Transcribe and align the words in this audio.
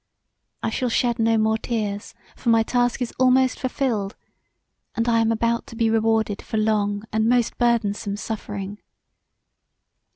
I 0.63 0.71
shall 0.71 0.89
shed 0.89 1.19
no 1.19 1.37
more 1.37 1.59
tears 1.59 2.15
for 2.35 2.49
my 2.49 2.63
task 2.63 3.03
is 3.03 3.13
almost 3.19 3.59
fulfilled, 3.59 4.15
and 4.95 5.07
I 5.07 5.19
am 5.19 5.31
about 5.31 5.67
to 5.67 5.75
be 5.75 5.91
rewarded 5.91 6.41
for 6.41 6.57
long 6.57 7.03
and 7.13 7.29
most 7.29 7.59
burthensome 7.59 8.17
suffering. 8.17 8.79